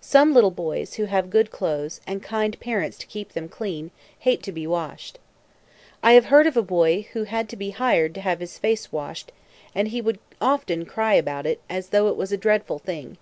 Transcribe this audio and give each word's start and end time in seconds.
Some 0.00 0.32
little 0.32 0.52
boys 0.52 0.94
who 0.94 1.06
have 1.06 1.28
good 1.28 1.50
clothes, 1.50 2.00
and 2.06 2.22
kind 2.22 2.56
parents 2.60 2.96
to 2.98 3.06
keep 3.08 3.32
them 3.32 3.48
clean, 3.48 3.90
hate 4.20 4.40
to 4.44 4.52
be 4.52 4.64
washed. 4.64 5.18
I 6.04 6.12
have 6.12 6.26
heard 6.26 6.46
of 6.46 6.56
a 6.56 6.62
boy 6.62 7.08
who 7.14 7.24
had 7.24 7.48
to 7.48 7.56
be 7.56 7.70
hired 7.70 8.14
to 8.14 8.20
have 8.20 8.38
his 8.38 8.58
face 8.60 8.92
washed, 8.92 9.32
and 9.74 9.88
he 9.88 10.00
would 10.00 10.20
often 10.40 10.84
cry 10.84 11.14
about 11.14 11.46
it, 11.46 11.60
as 11.68 11.88
though 11.88 12.06
it 12.06 12.16
was 12.16 12.30
a 12.30 12.36
dreadful 12.36 12.78
thing. 12.78 13.16